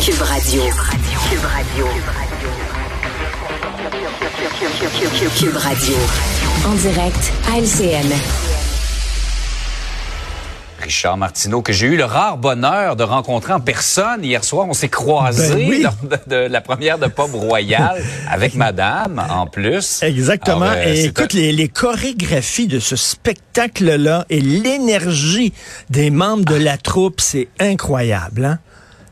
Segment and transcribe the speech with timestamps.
[0.00, 0.62] Cube Radio.
[0.62, 1.86] Cube Radio.
[5.36, 5.94] Cube Radio.
[6.66, 8.06] En direct à LCN.
[10.80, 14.66] Richard Martineau, que j'ai eu le rare bonheur de rencontrer en personne hier soir.
[14.68, 15.82] On s'est croisés Ben oui.
[15.82, 20.02] lors de, de la première de Pop Royal avec madame, en plus.
[20.02, 20.62] Exactement.
[20.62, 25.52] Alors, euh, et écoute, les, les chorégraphies de ce spectacle-là et l'énergie
[25.90, 28.44] des membres de la troupe, c'est incroyable.
[28.44, 28.58] Hein?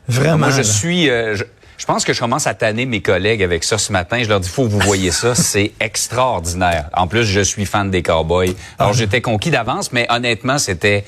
[0.08, 0.38] Vraiment.
[0.38, 0.64] Moi, je là.
[0.64, 1.10] suis...
[1.10, 1.44] euh, je,
[1.78, 4.22] je pense que je commence à tanner mes collègues avec ça ce matin.
[4.22, 6.88] Je leur dis, faut que vous voyez ça, c'est extraordinaire.
[6.94, 8.54] En plus, je suis fan des Cowboys.
[8.78, 11.04] Alors, j'étais conquis d'avance, mais honnêtement, c'était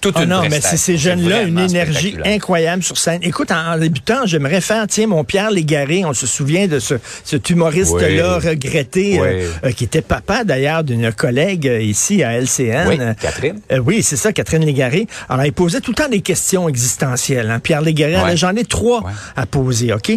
[0.00, 3.20] toute une non, mais c'est ces jeunes-là, une énergie incroyable sur scène.
[3.22, 6.94] Écoute, en, en débutant, j'aimerais faire, tiens, mon Pierre Légaré, on se souvient de ce,
[7.24, 8.48] cet humoriste-là Oui.
[8.48, 9.26] regretté, Oui.
[9.26, 12.88] euh, euh, qui était papa d'ailleurs d'une collègue euh, ici à LCN.
[12.88, 13.60] Oui, Catherine.
[13.84, 15.06] Oui, c'est ça, Catherine Légaré.
[15.28, 17.50] Alors, il posait tout le temps des questions existentielles.
[17.50, 17.58] Hein.
[17.60, 18.36] Pierre Légaré, Ouais.
[18.36, 19.12] J'en ai trois Ouais.
[19.36, 20.12] à poser, OK?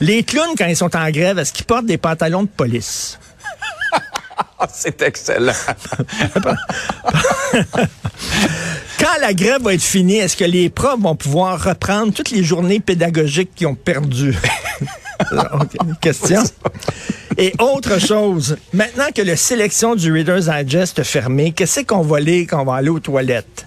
[0.00, 3.18] Les, clowns, quand ils sont en grève, est-ce qu'ils portent des pantalons de police?
[4.72, 5.52] C'est excellent.
[8.98, 12.42] Quand la grève va être finie, est-ce que les profs vont pouvoir reprendre toutes les
[12.42, 14.36] journées pédagogiques qu'ils ont perdues?
[16.00, 16.42] Question.
[17.38, 22.20] Et autre chose, maintenant que la sélection du Reader's Digest est fermée, qu'est-ce qu'on va
[22.20, 23.66] lire quand on va aller aux toilettes?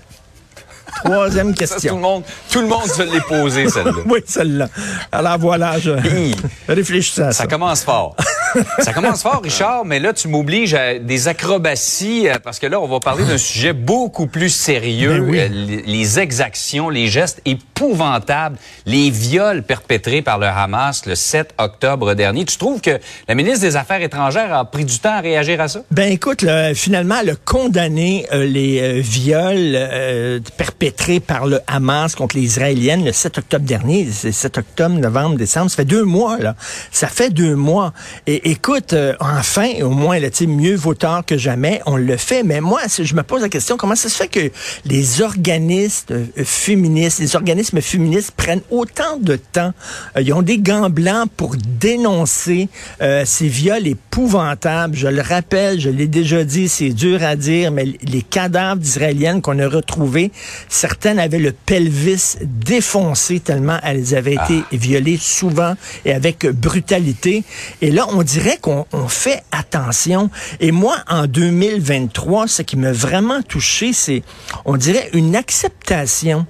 [1.03, 1.97] Troisième Ça, tout le question.
[2.00, 3.92] monde, tout le monde se l'est posé, celle-là.
[4.08, 4.70] Oui, celle-là.
[5.11, 6.36] Alors voilà, je Hi.
[6.67, 7.44] réfléchissez à ça.
[7.44, 8.16] Ça commence fort.
[8.80, 12.80] Ça commence fort, Richard, mais là, tu m'obliges à des acrobaties, euh, parce que là,
[12.80, 15.22] on va parler d'un sujet beaucoup plus sérieux.
[15.22, 15.39] Ben oui.
[15.39, 15.47] Euh,
[15.86, 22.45] les, exactions, les gestes épouvantables, les viols perpétrés par le Hamas le 7 octobre dernier.
[22.45, 25.67] Tu trouves que la ministre des Affaires étrangères a pris du temps à réagir à
[25.67, 25.81] ça?
[25.92, 31.59] Ben écoute, là, finalement, elle a condamné euh, les euh, viols euh, perpétrés par le
[31.67, 34.08] Hamas contre les Israéliennes le 7 octobre dernier.
[34.11, 35.70] C'est 7 octobre, novembre, décembre.
[35.70, 36.55] Ça fait deux mois, là.
[36.92, 37.94] Ça fait deux mois.
[38.27, 42.44] Et écoute, euh, enfin, au moins, là, mieux vaut tard que jamais, on le fait.
[42.44, 44.52] Mais moi, je me pose la question, comment ça se fait que
[44.86, 49.73] les organismes euh, féministes, les organismes féministes prennent autant de temps?
[50.17, 52.70] Euh, ils ont des gants blancs pour dénoncer
[53.02, 54.95] euh, ces viols épouvantables?
[54.95, 59.42] Je le rappelle, je l'ai déjà dit, c'est dur à dire, mais les cadavres d'Israéliennes
[59.42, 60.32] qu'on a retrouvés,
[60.67, 67.44] certaines avaient le pelvis défoncé tellement elles avaient été violées souvent et avec brutalité.
[67.82, 70.30] Et là, on dirait qu'on on fait attention.
[70.60, 74.23] Et moi, en 2023, ce qui m'a vraiment touché, c'est,
[74.66, 76.45] on dirait, une acceptation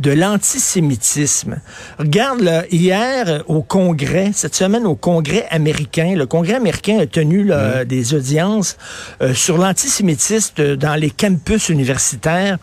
[0.00, 1.60] de l'antisémitisme.
[1.98, 7.44] Regarde, là, hier au Congrès, cette semaine au Congrès américain, le Congrès américain a tenu
[7.44, 8.76] là, des audiences
[9.22, 12.58] euh, sur l'antisémitisme dans les campus universitaires.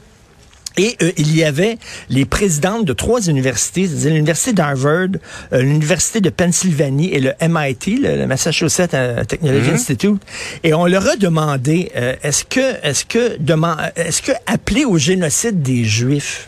[0.77, 1.77] Et euh, il y avait
[2.09, 5.07] les présidentes de trois universités, c'est-à-dire l'université d'Harvard,
[5.53, 10.21] euh, l'université de Pennsylvanie et le MIT, le, le Massachusetts euh, Technology Institute.
[10.63, 14.97] Et on leur a demandé euh, est-ce que est-ce que deman- est-ce que appeler au
[14.97, 16.47] génocide des Juifs,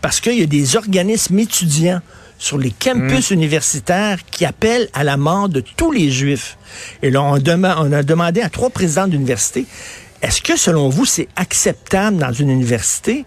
[0.00, 2.00] parce qu'il y a des organismes étudiants
[2.38, 6.56] sur les campus universitaires qui appellent à la mort de tous les Juifs.
[7.02, 9.66] Et là, on, dema- on a demandé à trois présidents d'université
[10.22, 13.24] est-ce que, selon vous, c'est acceptable dans une université?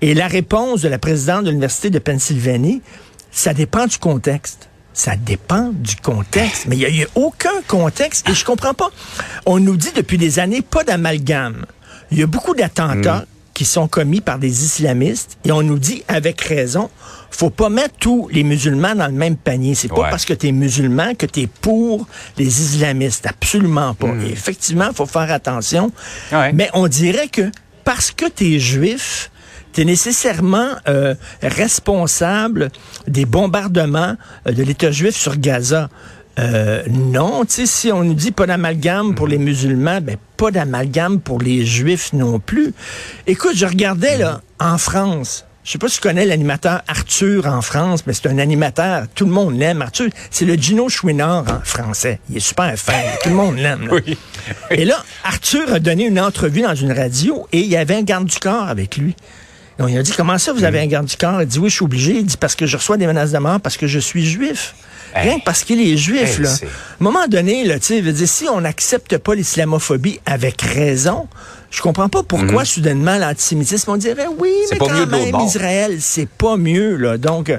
[0.00, 2.82] Et la réponse de la présidente de l'Université de Pennsylvanie,
[3.30, 4.68] ça dépend du contexte.
[4.94, 6.66] Ça dépend du contexte.
[6.66, 8.28] Mais il n'y a, eu aucun contexte.
[8.28, 8.90] Et je comprends pas.
[9.46, 11.64] On nous dit depuis des années, pas d'amalgame.
[12.10, 13.24] Il y a beaucoup d'attentats
[13.54, 16.90] qui sont commis par des islamistes et on nous dit avec raison,
[17.36, 19.74] faut pas mettre tous les musulmans dans le même panier.
[19.74, 20.10] C'est pas Ouais.
[20.10, 22.06] parce que tu es musulman que tu es pour
[22.38, 23.26] les islamistes.
[23.26, 24.08] Absolument pas.
[24.24, 25.92] Et effectivement, il faut faire attention.
[26.32, 26.52] Ouais.
[26.52, 27.50] Mais on dirait que
[27.84, 29.30] parce que tu es juif,
[29.72, 32.70] tu es nécessairement euh, responsable
[33.08, 34.16] des bombardements
[34.46, 35.88] euh, de l'État juif sur Gaza.
[36.38, 40.50] Euh, non, tu sais, si on nous dit pas d'amalgame pour les musulmans, ben pas
[40.50, 42.72] d'amalgame pour les juifs non plus.
[43.26, 45.44] Écoute, je regardais là en France.
[45.64, 49.26] Je sais pas si tu connais l'animateur Arthur en France, mais c'est un animateur, tout
[49.26, 49.80] le monde l'aime.
[49.80, 52.18] Arthur, c'est le Gino Chouinard en français.
[52.28, 53.88] Il est super fin, tout le monde l'aime.
[53.92, 54.18] Oui.
[54.70, 58.02] Et là, Arthur a donné une entrevue dans une radio et il y avait un
[58.02, 59.14] garde du corps avec lui.
[59.86, 61.40] Lui a dit, comment ça, vous avez un garde du corps?
[61.42, 62.12] Il dit, oui, je suis obligé.
[62.18, 64.74] Il dit, parce que je reçois des menaces de mort, parce que je suis juif.
[65.14, 66.48] Rien que parce qu'il est juif, Hey, là.
[66.48, 70.20] c'est- À un moment donné, là, tu sais, veut dire, si on n'accepte pas l'islamophobie
[70.24, 71.28] avec raison,
[71.70, 74.68] je comprends pas pourquoi, soudainement, l'antisémitisme, on dirait, oui, Mhm.
[74.70, 75.34] Mais quand mieux même.
[75.46, 77.18] Israël, c'est pas mieux, là.
[77.18, 77.52] Donc,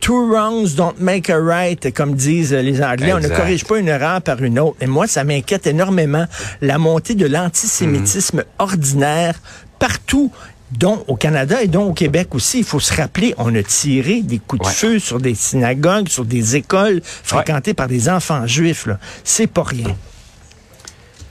[0.00, 3.12] two wrongs don't make a right, comme disent les Anglais.
[3.12, 4.76] On ne corrige pas une erreur par une autre.
[4.80, 6.26] Et moi, ça m'inquiète énormément,
[6.60, 8.44] la montée de l'antisémitisme Mhm.
[8.58, 9.34] ordinaire
[9.78, 10.32] partout
[10.72, 12.58] dont au Canada et dont au Québec aussi.
[12.58, 14.72] Il faut se rappeler, on a tiré des coups de Ouais.
[14.72, 18.88] feu sur des synagogues, sur des écoles fréquentées par des enfants juifs.
[19.24, 19.96] C'est pas rien.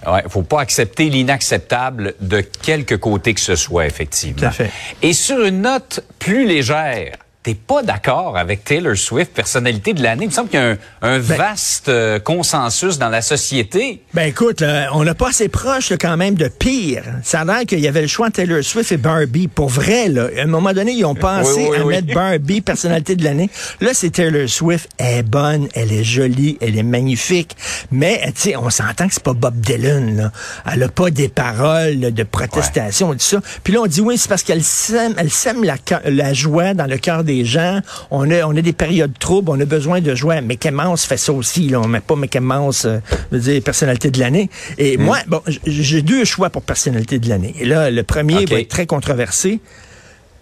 [0.08, 4.38] Ouais, faut pas accepter l'inacceptable de quelque côté que ce soit, effectivement.
[4.38, 4.70] Tout à fait.
[5.02, 10.24] Et sur une note plus légère, t'es pas d'accord avec Taylor Swift, personnalité de l'année?
[10.24, 14.01] Il me semble qu'il y a un, un vaste euh, consensus dans la société.
[14.15, 17.03] Ben écoute, là, on n'a pas assez proche là, quand même de pire.
[17.21, 19.47] Ça a l'air qu'il y avait le choix entre Taylor Swift et Barbie.
[19.47, 21.94] Pour vrai, là, à un moment donné, ils ont pensé Oui, oui, à oui.
[21.94, 23.51] mettre Barbie personnalité de l'année.
[23.80, 24.89] Là, c'est Taylor Swift.
[24.98, 27.56] Elle est bonne, elle est jolie, elle est magnifique.
[27.91, 30.18] Mais, tu sais, on s'entend que c'est pas Bob Dylan.
[30.18, 30.31] Là.
[30.74, 33.39] Elle a pas des paroles de protestation tout ça.
[33.63, 35.75] Puis là, on dit oui, c'est parce qu'elle sème, elle sème la,
[36.06, 37.82] la joie dans le cœur des gens.
[38.12, 40.40] On a, on a des périodes troubles, on a besoin de joie.
[40.42, 41.68] Mickey Mouse fait ça aussi.
[41.68, 41.82] Là.
[41.82, 43.00] On met pas Mickey Mouse, euh,
[43.32, 44.50] je veux dire, personnalité de l'année.
[44.78, 47.56] Et moi, bon, j'ai deux choix pour personnalité de l'année.
[47.60, 49.60] Et là, le premier va être très controversé.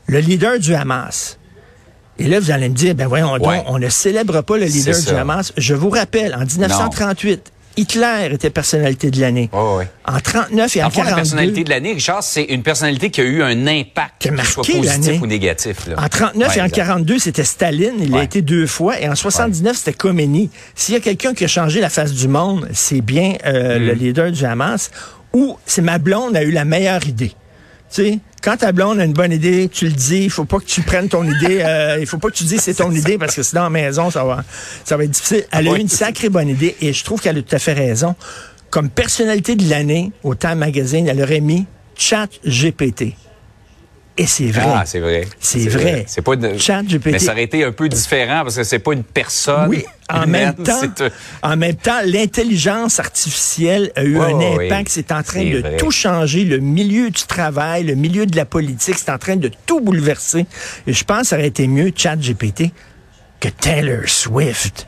[0.07, 1.40] Le leader du Hamas.
[2.19, 5.00] Et là, vous allez me dire, ben voyons donc, on ne célèbre pas le leader
[5.00, 5.10] du.
[5.10, 5.54] Hamas.
[5.57, 9.49] Je vous rappelle, en 1938, Hitler était personnalité de l'année.
[9.51, 9.87] Ouais.
[10.05, 11.15] En 39 et en En fond, la 42.
[11.15, 14.45] personnalité de l'année, Richard, c'est une personnalité qui a eu un impact, Qui a qu'il
[14.45, 15.87] soit positif ou négatif.
[15.87, 15.95] là.
[15.97, 16.75] En 39 Ouais, et en exact.
[16.75, 17.95] 42, c'était Staline.
[17.99, 18.25] Il a Ouais.
[18.25, 18.99] été deux fois.
[18.99, 20.49] Et en 79, c'était Khomeini.
[20.75, 23.83] S'il y a quelqu'un qui a changé la face du monde, c'est bien euh, Mm.
[23.85, 24.91] le leader du Hamas.
[25.33, 27.29] Ou c'est ma blonde a eu la meilleure idée.
[27.29, 30.25] Tu sais, quand ta blonde a une bonne idée, tu le dis.
[30.25, 31.62] Il faut pas que tu prennes ton idée.
[31.66, 33.69] euh, il faut pas que tu dises c'est ton idée parce que sinon, à la
[33.69, 34.44] maison, ça va,
[34.84, 35.45] ça va être difficile.
[35.51, 37.74] Elle a eu une sacrée bonne idée et je trouve qu'elle a tout à fait
[37.74, 38.16] raison.
[38.69, 43.16] Comme personnalité de l'année, au Time Magazine, elle aurait mis Chat GPT.
[44.15, 44.63] Et c'est vrai.
[44.65, 45.27] Ah, c'est vrai.
[45.39, 46.06] C'est vrai.
[46.07, 46.60] C'est pas une...
[46.60, 47.07] Chat GPT.
[47.13, 49.69] Mais ça aurait été un peu différent parce que c'est pas une personne.
[49.69, 50.81] Oui, en humaine, même temps,
[51.42, 54.88] en même temps, l'intelligence artificielle a eu un impact.
[54.88, 54.94] oui.
[54.94, 55.77] C'est en train de vrai.
[55.77, 56.44] tout changer.
[56.44, 60.45] Le milieu du travail, le milieu de la politique, c'est en train de tout bouleverser.
[60.86, 62.71] Et je pense que ça aurait été mieux, Chat GPT,
[63.39, 64.86] que Taylor Swift.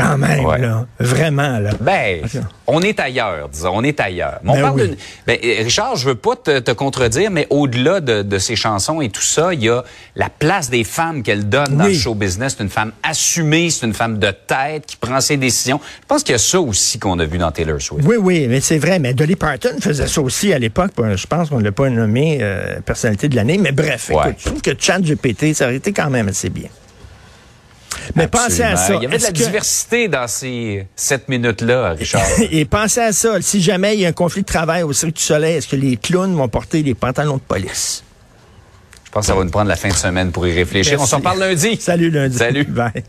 [0.00, 0.58] Quand même, Ouais.
[0.58, 0.86] là.
[0.98, 1.70] Vraiment, là.
[1.80, 2.22] Ben,
[2.66, 4.38] on est ailleurs, disons, on est ailleurs.
[4.42, 4.88] Mais on Ben parle oui.
[4.88, 9.00] d'une- ben, Richard, je veux pas te, te contredire, mais au-delà de, de ces chansons
[9.00, 9.82] et tout ça, il y a
[10.16, 12.54] la place des femmes qu'elle donne dans le show business.
[12.56, 15.80] C'est une femme assumée, c'est une femme de tête qui prend ses décisions.
[16.02, 18.06] Je pense qu'il y a ça aussi qu'on a vu dans Taylor Swift.
[18.06, 18.98] Oui, oui, mais c'est vrai.
[18.98, 20.92] Mais Dolly Parton faisait ça aussi à l'époque.
[20.96, 23.58] Bon, Je pense qu'on ne l'a pas nommé euh, personnalité de l'année.
[23.58, 24.16] Mais bref, Ouais.
[24.30, 26.68] écoute, je trouve que Chat GPT, ça aurait été quand même assez bien.
[28.14, 28.94] Mais pensez à ça.
[28.94, 32.22] Il y avait de la que- diversité dans ces sept minutes-là, Richard.
[32.50, 33.40] Et pensez à ça.
[33.40, 35.76] Si jamais il y a un conflit de travail au Cirque du Soleil, est-ce que
[35.76, 38.02] les clowns vont porter des pantalons de police?
[39.04, 41.00] Je pense que ça va nous prendre la fin de semaine pour y réfléchir.
[41.00, 41.76] On s'en parle lundi.
[41.80, 42.36] Salut lundi.
[42.36, 42.64] Salut.
[42.64, 43.02] Bye.